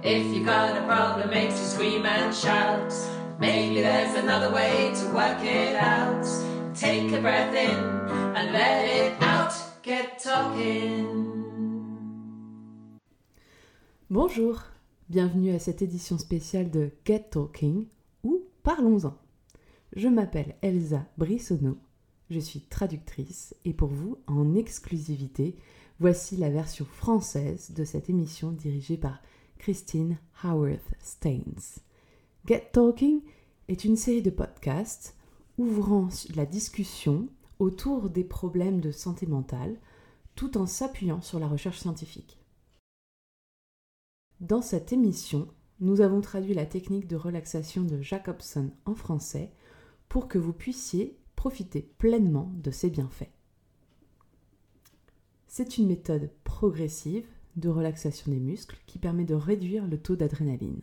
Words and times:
If 0.00 0.32
you 0.32 0.44
got 0.44 0.76
a 0.76 0.86
problem, 0.86 1.30
makes 1.30 1.58
you 1.58 1.66
scream 1.66 2.06
and 2.06 2.32
shout. 2.32 2.92
Maybe 3.40 3.80
there's 3.80 4.14
another 4.14 4.54
way 4.54 4.92
to 4.94 5.12
work 5.12 5.42
it 5.42 5.74
out. 5.74 6.24
Take 6.72 7.10
a 7.12 7.20
breath 7.20 7.52
in 7.52 7.76
and 8.36 8.52
let 8.52 8.84
it 8.84 9.20
out. 9.20 9.52
Get 9.82 10.22
talking. 10.22 11.16
Bonjour, 14.08 14.62
bienvenue 15.10 15.52
à 15.52 15.58
cette 15.58 15.82
édition 15.82 16.16
spéciale 16.16 16.70
de 16.70 16.92
Get 17.04 17.30
Talking 17.32 17.88
ou 18.22 18.44
Parlons-en. 18.62 19.18
Je 19.96 20.06
m'appelle 20.06 20.54
Elsa 20.62 21.06
Brissonneau, 21.18 21.76
je 22.30 22.38
suis 22.38 22.60
traductrice 22.60 23.52
et 23.64 23.74
pour 23.74 23.88
vous, 23.88 24.18
en 24.28 24.54
exclusivité, 24.54 25.56
voici 25.98 26.36
la 26.36 26.50
version 26.50 26.84
française 26.84 27.72
de 27.74 27.82
cette 27.82 28.08
émission 28.08 28.52
dirigée 28.52 28.96
par 28.96 29.20
Christine 29.58 30.18
Howarth 30.42 30.94
Staines. 31.00 31.80
Get 32.46 32.70
Talking 32.72 33.22
est 33.68 33.84
une 33.84 33.96
série 33.96 34.22
de 34.22 34.30
podcasts 34.30 35.16
ouvrant 35.58 36.08
la 36.34 36.46
discussion 36.46 37.28
autour 37.58 38.08
des 38.08 38.24
problèmes 38.24 38.80
de 38.80 38.92
santé 38.92 39.26
mentale 39.26 39.76
tout 40.36 40.56
en 40.56 40.66
s'appuyant 40.66 41.20
sur 41.20 41.38
la 41.40 41.48
recherche 41.48 41.80
scientifique. 41.80 42.38
Dans 44.40 44.62
cette 44.62 44.92
émission, 44.92 45.48
nous 45.80 46.00
avons 46.00 46.20
traduit 46.20 46.54
la 46.54 46.66
technique 46.66 47.08
de 47.08 47.16
relaxation 47.16 47.82
de 47.82 48.00
Jacobson 48.00 48.70
en 48.84 48.94
français 48.94 49.52
pour 50.08 50.28
que 50.28 50.38
vous 50.38 50.52
puissiez 50.52 51.18
profiter 51.34 51.82
pleinement 51.98 52.52
de 52.56 52.70
ses 52.70 52.88
bienfaits. 52.88 53.30
C'est 55.48 55.78
une 55.78 55.88
méthode 55.88 56.30
progressive 56.44 57.26
de 57.56 57.68
relaxation 57.68 58.30
des 58.30 58.40
muscles 58.40 58.78
qui 58.86 58.98
permet 58.98 59.24
de 59.24 59.34
réduire 59.34 59.86
le 59.86 59.98
taux 59.98 60.16
d'adrénaline. 60.16 60.82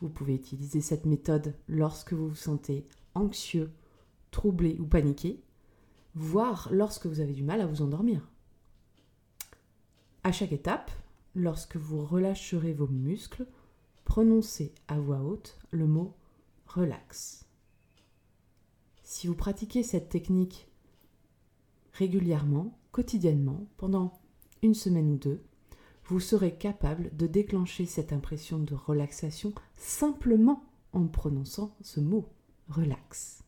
Vous 0.00 0.08
pouvez 0.08 0.34
utiliser 0.34 0.80
cette 0.80 1.06
méthode 1.06 1.54
lorsque 1.68 2.12
vous 2.12 2.28
vous 2.28 2.34
sentez 2.34 2.86
anxieux, 3.14 3.70
troublé 4.30 4.78
ou 4.78 4.86
paniqué, 4.86 5.42
voire 6.14 6.68
lorsque 6.70 7.06
vous 7.06 7.20
avez 7.20 7.32
du 7.32 7.42
mal 7.42 7.60
à 7.60 7.66
vous 7.66 7.82
endormir. 7.82 8.28
À 10.22 10.32
chaque 10.32 10.52
étape, 10.52 10.90
lorsque 11.34 11.76
vous 11.76 12.04
relâcherez 12.04 12.72
vos 12.72 12.88
muscles, 12.88 13.46
prononcez 14.04 14.74
à 14.88 14.98
voix 14.98 15.22
haute 15.22 15.58
le 15.70 15.86
mot 15.86 16.14
relax. 16.66 17.46
Si 19.02 19.28
vous 19.28 19.34
pratiquez 19.34 19.82
cette 19.82 20.08
technique 20.08 20.68
régulièrement, 21.92 22.76
quotidiennement, 22.92 23.66
pendant 23.76 24.18
une 24.62 24.74
semaine 24.74 25.12
ou 25.12 25.16
deux, 25.16 25.42
vous 26.08 26.20
serez 26.20 26.54
capable 26.54 27.14
de 27.16 27.26
déclencher 27.26 27.86
cette 27.86 28.12
impression 28.12 28.58
de 28.58 28.74
relaxation 28.74 29.52
simplement 29.76 30.64
en 30.92 31.06
prononçant 31.06 31.74
ce 31.82 32.00
mot 32.00 32.28
relax. 32.68 33.42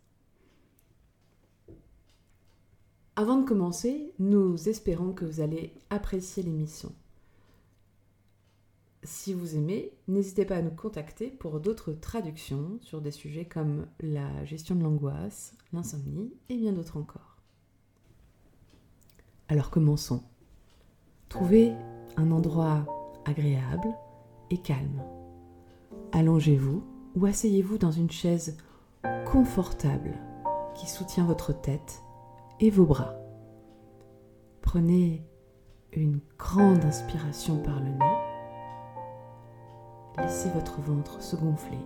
Avant 3.17 3.39
de 3.39 3.45
commencer, 3.45 4.13
nous 4.19 4.69
espérons 4.69 5.13
que 5.13 5.25
vous 5.25 5.41
allez 5.41 5.73
apprécier 5.91 6.43
l'émission. 6.43 6.93
Si 9.03 9.33
vous 9.33 9.57
aimez, 9.57 9.93
n'hésitez 10.09 10.45
pas 10.45 10.57
à 10.57 10.63
nous 10.63 10.71
contacter 10.71 11.29
pour 11.29 11.61
d'autres 11.61 11.93
traductions 11.93 12.79
sur 12.83 13.01
des 13.01 13.11
sujets 13.11 13.45
comme 13.45 13.87
la 14.01 14.45
gestion 14.45 14.75
de 14.75 14.83
l'angoisse, 14.83 15.55
l'insomnie 15.73 16.33
et 16.49 16.57
bien 16.57 16.73
d'autres 16.73 16.97
encore. 16.97 17.39
Alors 19.49 19.71
commençons. 19.71 20.23
Trouvez 21.29 21.73
un 22.17 22.31
endroit 22.31 22.85
agréable 23.25 23.95
et 24.51 24.59
calme. 24.59 25.03
Allongez-vous 26.13 26.83
ou 27.17 27.27
asseyez-vous 27.27 27.79
dans 27.79 27.91
une 27.91 28.11
chaise 28.11 28.57
confortable 29.31 30.15
qui 30.75 30.89
soutient 30.89 31.25
votre 31.25 31.53
tête 31.53 32.03
et 32.61 32.71
vos 32.71 32.85
bras. 32.85 33.15
Prenez 34.63 35.25
une 35.93 36.21
grande 36.39 36.85
inspiration 36.85 37.59
par 37.59 37.81
le 37.81 37.91
nez. 37.91 38.19
Laissez 40.19 40.51
votre 40.51 40.81
ventre 40.81 41.23
se 41.23 41.37
gonfler. 41.37 41.79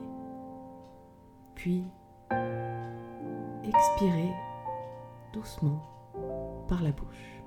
Puis 1.54 1.84
expirez 3.64 4.32
doucement 5.32 5.82
par 6.68 6.82
la 6.82 6.92
bouche. 6.92 7.42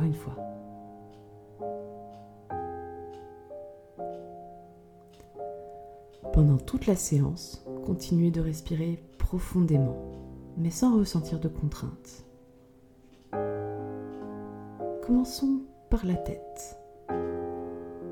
Une 0.00 0.14
fois. 0.14 0.36
Pendant 6.32 6.56
toute 6.56 6.86
la 6.86 6.96
séance, 6.96 7.64
continuez 7.84 8.30
de 8.30 8.40
respirer 8.40 9.04
profondément, 9.18 9.96
mais 10.56 10.70
sans 10.70 10.96
ressentir 10.96 11.38
de 11.40 11.48
contrainte. 11.48 12.24
Commençons 15.06 15.60
par 15.90 16.06
la 16.06 16.14
tête. 16.14 16.78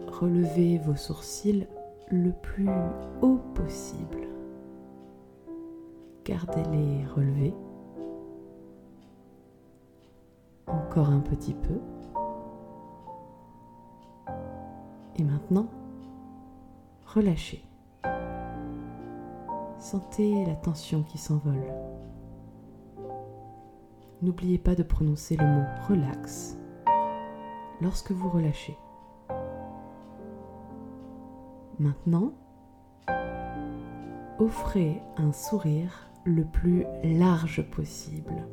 Relevez 0.07 0.79
vos 0.79 0.97
sourcils 0.97 1.67
le 2.11 2.33
plus 2.43 2.69
haut 3.23 3.41
possible. 3.55 4.29
Gardez-les 6.25 7.07
relevés 7.07 7.55
encore 10.91 11.11
un 11.11 11.21
petit 11.21 11.55
peu. 11.55 11.81
Et 15.15 15.23
maintenant, 15.23 15.69
relâchez. 17.07 17.65
Sentez 19.79 20.45
la 20.47 20.57
tension 20.57 21.05
qui 21.05 21.17
s'envole. 21.17 21.63
N'oubliez 24.21 24.59
pas 24.59 24.75
de 24.75 24.83
prononcer 24.83 25.37
le 25.37 25.47
mot 25.47 25.65
relax 25.89 26.59
lorsque 27.81 28.11
vous 28.11 28.29
relâchez. 28.29 28.77
Maintenant, 31.79 32.33
offrez 34.41 35.01
un 35.17 35.33
sourire 35.33 36.11
le 36.25 36.45
plus 36.45 36.85
large 37.05 37.71
possible 37.71 38.45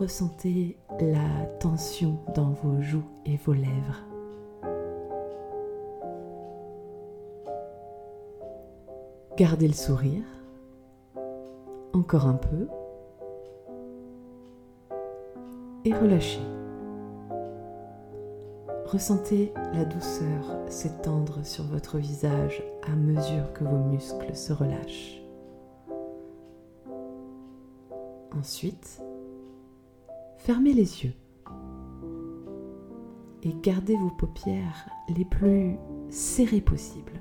ressentez 0.00 0.78
la 0.98 1.44
tension 1.58 2.16
dans 2.34 2.52
vos 2.52 2.80
joues 2.80 3.04
et 3.26 3.36
vos 3.36 3.52
lèvres. 3.52 4.02
Gardez 9.36 9.68
le 9.68 9.74
sourire. 9.74 10.24
Encore 11.92 12.26
un 12.26 12.34
peu. 12.34 12.66
Et 15.84 15.92
relâchez. 15.92 16.40
Ressentez 18.86 19.52
la 19.74 19.84
douceur 19.84 20.58
s'étendre 20.68 21.44
sur 21.44 21.64
votre 21.64 21.98
visage 21.98 22.62
à 22.90 22.96
mesure 22.96 23.52
que 23.52 23.64
vos 23.64 23.84
muscles 23.84 24.34
se 24.34 24.54
relâchent. 24.54 25.22
Ensuite, 28.32 29.02
Fermez 30.42 30.72
les 30.72 31.04
yeux 31.04 31.12
et 33.42 33.54
gardez 33.62 33.94
vos 33.94 34.08
paupières 34.08 34.88
les 35.14 35.26
plus 35.26 35.76
serrées 36.08 36.62
possibles. 36.62 37.20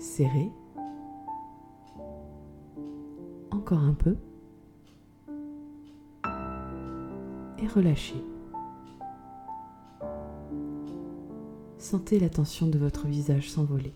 Serrez. 0.00 0.50
Encore 3.52 3.78
un 3.78 3.94
peu. 3.94 4.16
Et 7.58 7.68
relâchez. 7.68 8.22
Sentez 11.78 12.18
la 12.18 12.28
tension 12.28 12.66
de 12.66 12.78
votre 12.78 13.06
visage 13.06 13.48
s'envoler. 13.48 13.94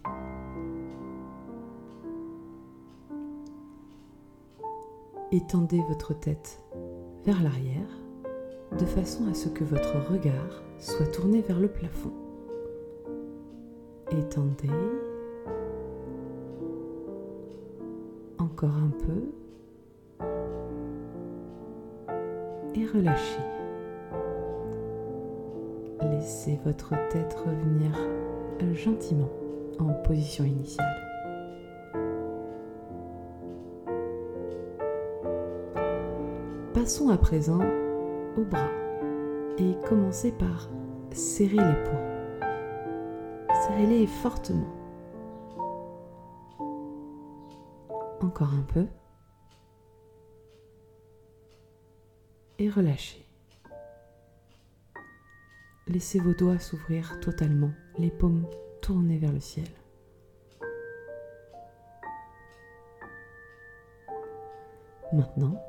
Étendez 5.32 5.82
votre 5.88 6.14
tête 6.14 6.62
vers 7.24 7.42
l'arrière 7.42 7.88
de 8.78 8.84
façon 8.84 9.28
à 9.28 9.34
ce 9.34 9.48
que 9.48 9.64
votre 9.64 9.96
regard 10.10 10.62
soit 10.78 11.06
tourné 11.06 11.40
vers 11.40 11.58
le 11.58 11.68
plafond. 11.68 12.12
Étendez. 14.10 14.70
Encore 18.38 18.76
un 18.76 18.92
peu. 19.04 20.24
Et 22.74 22.86
relâchez. 22.86 23.42
Laissez 26.02 26.60
votre 26.64 26.90
tête 27.08 27.34
revenir 27.44 27.92
gentiment 28.74 29.30
en 29.78 29.92
position 30.02 30.44
initiale. 30.44 31.05
Passons 36.86 37.08
à 37.08 37.18
présent 37.18 37.58
aux 38.36 38.44
bras 38.44 38.70
et 39.58 39.74
commencez 39.88 40.30
par 40.30 40.68
serrer 41.10 41.56
les 41.56 41.84
poings. 41.84 42.38
Serrez-les 43.60 44.06
fortement. 44.06 44.72
Encore 48.20 48.54
un 48.54 48.62
peu. 48.72 48.86
Et 52.60 52.70
relâchez. 52.70 53.26
Laissez 55.88 56.20
vos 56.20 56.34
doigts 56.34 56.60
s'ouvrir 56.60 57.18
totalement, 57.18 57.72
les 57.98 58.12
paumes 58.12 58.46
tournées 58.80 59.18
vers 59.18 59.32
le 59.32 59.40
ciel. 59.40 59.66
Maintenant, 65.12 65.60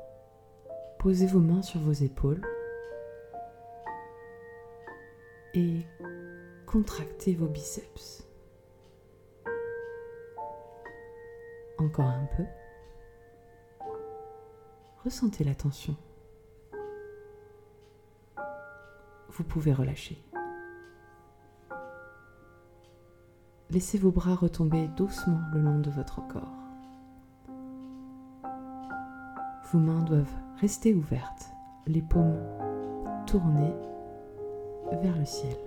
posez 0.98 1.26
vos 1.26 1.40
mains 1.40 1.62
sur 1.62 1.80
vos 1.80 1.92
épaules 1.92 2.42
et 5.54 5.86
contractez 6.66 7.34
vos 7.34 7.46
biceps. 7.46 8.26
Encore 11.78 12.06
un 12.06 12.28
peu. 12.36 12.44
Ressentez 15.04 15.44
la 15.44 15.54
tension. 15.54 15.96
Vous 19.30 19.44
pouvez 19.44 19.72
relâcher. 19.72 20.20
Laissez 23.70 23.98
vos 23.98 24.10
bras 24.10 24.34
retomber 24.34 24.88
doucement 24.88 25.40
le 25.52 25.60
long 25.60 25.78
de 25.78 25.90
votre 25.90 26.26
corps. 26.26 26.57
Vos 29.72 29.80
mains 29.80 30.00
doivent 30.00 30.34
rester 30.62 30.94
ouvertes, 30.94 31.50
les 31.86 32.00
paumes 32.00 32.38
tournées 33.26 33.74
vers 35.02 35.14
le 35.18 35.26
ciel. 35.26 35.58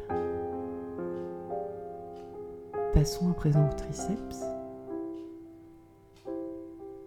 Passons 2.95 3.29
à 3.29 3.33
présent 3.35 3.63
au 3.69 3.73
triceps. 3.75 4.43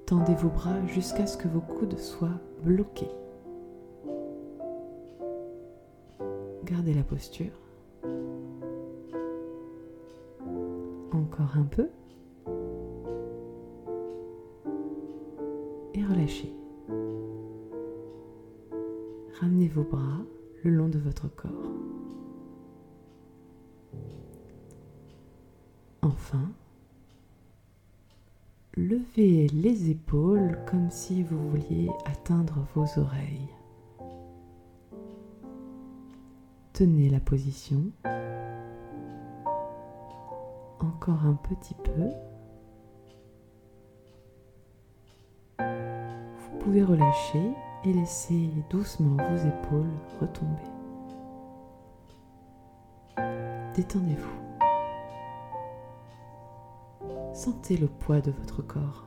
Tendez 0.06 0.34
vos 0.36 0.50
bras 0.50 0.86
jusqu'à 0.86 1.26
ce 1.26 1.36
que 1.36 1.48
vos 1.48 1.60
coudes 1.60 1.98
soient 1.98 2.38
bloqués. 2.62 3.10
Gardez 6.64 6.94
la 6.94 7.02
posture. 7.02 7.58
Encore 11.12 11.56
un 11.56 11.64
peu. 11.64 11.88
Et 15.94 16.04
relâchez. 16.04 16.54
Ramenez 19.44 19.68
vos 19.68 19.84
bras 19.84 20.22
le 20.62 20.70
long 20.70 20.88
de 20.88 20.98
votre 20.98 21.28
corps. 21.28 21.50
Enfin, 26.00 26.50
levez 28.74 29.48
les 29.48 29.90
épaules 29.90 30.58
comme 30.66 30.90
si 30.90 31.22
vous 31.22 31.50
vouliez 31.50 31.90
atteindre 32.06 32.66
vos 32.74 32.86
oreilles. 32.98 33.50
Tenez 36.72 37.10
la 37.10 37.20
position. 37.20 37.90
Encore 40.80 41.26
un 41.26 41.38
petit 41.50 41.74
peu. 41.84 42.08
Vous 45.58 46.58
pouvez 46.60 46.82
relâcher 46.82 47.52
et 47.84 47.92
laissez 47.92 48.50
doucement 48.70 49.16
vos 49.16 49.48
épaules 49.48 49.92
retomber. 50.20 50.62
Détendez-vous. 53.74 54.44
Sentez 57.34 57.76
le 57.76 57.88
poids 57.88 58.20
de 58.20 58.30
votre 58.30 58.62
corps. 58.62 59.04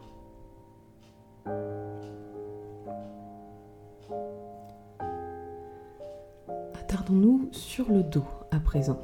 Attardons-nous 6.76 7.50
sur 7.52 7.90
le 7.90 8.04
dos 8.04 8.26
à 8.52 8.60
présent. 8.60 9.02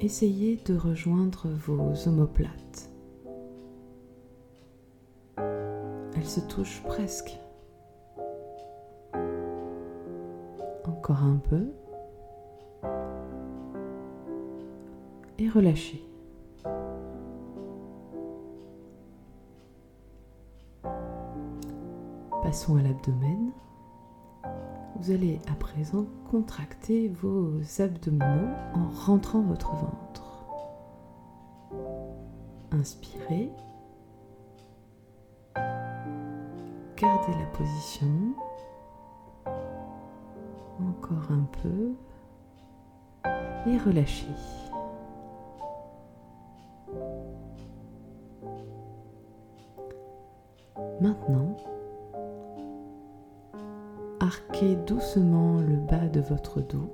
Essayez 0.00 0.56
de 0.64 0.76
rejoindre 0.76 1.48
vos 1.48 1.92
omoplates. 2.08 2.90
Elles 5.36 6.24
se 6.24 6.40
touchent 6.40 6.82
presque. 6.84 7.38
Encore 11.02 11.24
un 11.24 11.40
peu. 11.50 11.66
Et 15.36 15.48
relâchez. 15.48 16.00
Passons 22.44 22.76
à 22.76 22.82
l'abdomen. 22.82 23.50
Vous 25.00 25.10
allez 25.10 25.40
à 25.50 25.54
présent 25.56 26.06
contracter 26.30 27.08
vos 27.08 27.58
abdominaux 27.80 28.54
en 28.72 28.88
rentrant 29.04 29.40
votre 29.40 29.74
ventre. 29.74 30.44
Inspirez. 32.70 33.50
Gardez 36.96 37.32
la 37.40 37.46
position. 37.58 38.06
Encore 40.80 41.30
un 41.30 41.46
peu. 41.62 41.94
Et 43.66 43.78
relâchez. 43.78 44.26
Maintenant, 51.00 51.56
arquez 54.20 54.76
doucement 54.86 55.60
le 55.60 55.76
bas 55.76 56.08
de 56.08 56.20
votre 56.20 56.60
dos. 56.60 56.90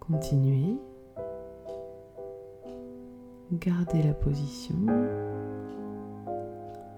Continuez. 0.00 0.78
Gardez 3.52 4.02
la 4.02 4.14
position. 4.14 4.76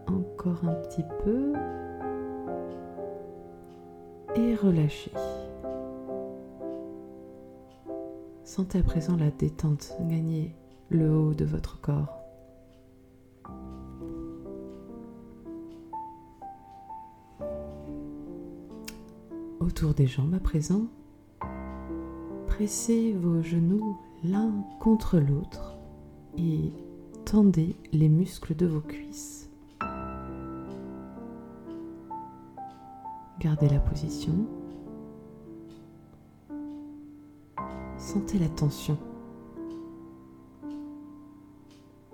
Encore 0.08 0.68
un 0.68 0.74
petit 0.74 1.04
peu. 1.24 1.52
Et 4.36 4.54
relâchez. 4.54 5.12
Sentez 8.44 8.78
à 8.78 8.82
présent 8.82 9.16
la 9.16 9.30
détente 9.30 9.96
gagner 10.00 10.54
le 10.90 11.10
haut 11.10 11.34
de 11.34 11.44
votre 11.44 11.80
corps. 11.80 12.24
autour 19.64 19.94
des 19.94 20.06
jambes 20.06 20.34
à 20.34 20.38
présent. 20.38 20.86
Pressez 22.46 23.12
vos 23.12 23.42
genoux 23.42 23.96
l'un 24.22 24.52
contre 24.78 25.18
l'autre 25.18 25.76
et 26.38 26.72
tendez 27.24 27.74
les 27.92 28.08
muscles 28.08 28.54
de 28.54 28.66
vos 28.66 28.80
cuisses. 28.80 29.43
Gardez 33.44 33.68
la 33.68 33.78
position. 33.78 34.32
Sentez 37.98 38.38
la 38.38 38.48
tension. 38.48 38.96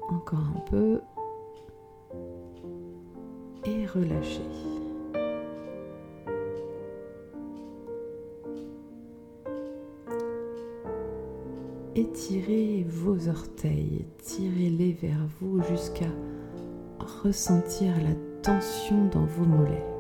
Encore 0.08 0.42
un 0.56 0.60
peu. 0.68 1.00
Et 3.64 3.86
relâchez. 3.86 4.42
Étirez 11.94 12.84
vos 12.88 13.28
orteils, 13.28 14.04
tirez-les 14.18 14.94
vers 14.94 15.28
vous 15.40 15.62
jusqu'à 15.62 16.10
ressentir 17.22 17.92
la 18.02 18.16
tension 18.42 19.06
dans 19.12 19.26
vos 19.26 19.44
mollets. 19.44 19.99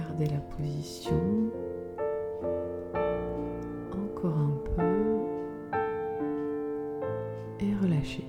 Gardez 0.00 0.26
la 0.26 0.40
position. 0.40 1.50
Encore 3.92 4.38
un 4.38 4.56
peu. 4.74 5.20
Et 7.60 7.74
relâchez. 7.82 8.24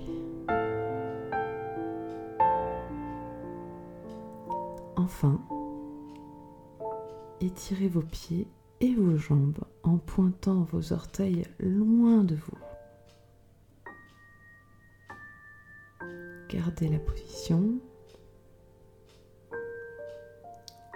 Enfin, 4.96 5.40
étirez 7.40 7.88
vos 7.88 8.02
pieds 8.02 8.46
et 8.82 8.94
vos 8.94 9.16
jambes 9.16 9.64
en 9.82 9.96
pointant 9.96 10.64
vos 10.72 10.92
orteils 10.92 11.46
loin 11.58 12.22
de 12.22 12.34
vous. 12.34 12.58
Gardez 16.50 16.88
la 16.88 16.98
position. 16.98 17.80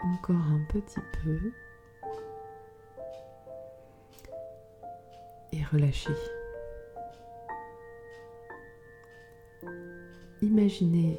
Encore 0.04 0.36
un 0.36 0.60
petit 0.68 1.00
peu. 1.22 1.52
Et 5.52 5.64
relâchez. 5.64 6.12
Imaginez 10.42 11.18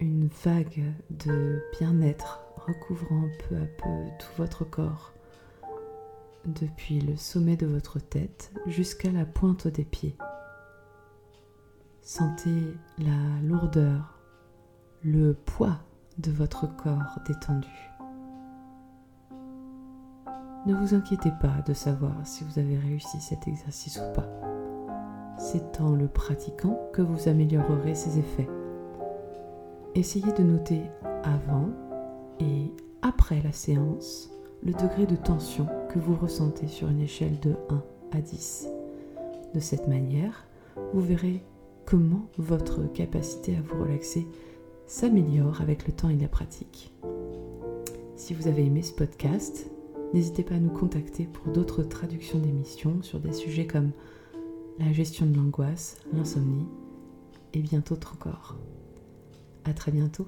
une 0.00 0.28
vague 0.44 0.92
de 1.10 1.62
bien-être 1.78 2.40
recouvrant 2.56 3.28
peu 3.48 3.56
à 3.56 3.66
peu 3.66 4.10
tout 4.18 4.32
votre 4.38 4.64
corps, 4.64 5.12
depuis 6.44 7.00
le 7.00 7.16
sommet 7.16 7.56
de 7.56 7.66
votre 7.66 7.98
tête 7.98 8.52
jusqu'à 8.66 9.10
la 9.10 9.24
pointe 9.24 9.68
des 9.68 9.84
pieds. 9.84 10.16
Sentez 12.02 12.74
la 12.98 13.40
lourdeur, 13.42 14.20
le 15.02 15.34
poids 15.34 15.78
de 16.18 16.30
votre 16.30 16.66
corps 16.76 17.18
détendu. 17.26 17.68
Ne 20.66 20.74
vous 20.74 20.94
inquiétez 20.94 21.30
pas 21.40 21.62
de 21.64 21.72
savoir 21.72 22.12
si 22.24 22.42
vous 22.42 22.58
avez 22.58 22.76
réussi 22.76 23.20
cet 23.20 23.46
exercice 23.46 23.98
ou 23.98 24.12
pas. 24.12 24.28
C'est 25.38 25.80
en 25.80 25.90
le 25.90 26.08
pratiquant 26.08 26.76
que 26.92 27.02
vous 27.02 27.28
améliorerez 27.28 27.94
ses 27.94 28.18
effets. 28.18 28.48
Essayez 29.94 30.32
de 30.32 30.42
noter 30.42 30.82
avant 31.22 31.68
et 32.40 32.72
après 33.00 33.40
la 33.42 33.52
séance 33.52 34.28
le 34.64 34.72
degré 34.72 35.06
de 35.06 35.14
tension 35.14 35.68
que 35.88 36.00
vous 36.00 36.16
ressentez 36.16 36.66
sur 36.66 36.88
une 36.88 37.00
échelle 37.00 37.38
de 37.38 37.54
1 37.70 38.18
à 38.18 38.20
10. 38.20 38.66
De 39.54 39.60
cette 39.60 39.86
manière, 39.86 40.48
vous 40.92 41.00
verrez 41.00 41.44
comment 41.84 42.26
votre 42.38 42.92
capacité 42.92 43.56
à 43.56 43.60
vous 43.60 43.84
relaxer 43.84 44.26
s'améliore 44.88 45.60
avec 45.60 45.86
le 45.86 45.92
temps 45.92 46.08
et 46.08 46.16
la 46.16 46.26
pratique. 46.26 46.92
Si 48.16 48.34
vous 48.34 48.48
avez 48.48 48.66
aimé 48.66 48.82
ce 48.82 48.92
podcast, 48.92 49.70
n'hésitez 50.14 50.42
pas 50.42 50.54
à 50.54 50.58
nous 50.58 50.70
contacter 50.70 51.24
pour 51.26 51.52
d'autres 51.52 51.82
traductions 51.82 52.38
d'émissions 52.38 53.02
sur 53.02 53.20
des 53.20 53.32
sujets 53.32 53.66
comme 53.66 53.90
la 54.78 54.92
gestion 54.92 55.26
de 55.26 55.36
l'angoisse, 55.36 55.96
l'insomnie 56.12 56.66
et 57.54 57.60
bien 57.60 57.80
d'autres 57.80 58.14
encore. 58.14 58.56
À 59.64 59.72
très 59.72 59.90
bientôt. 59.90 60.26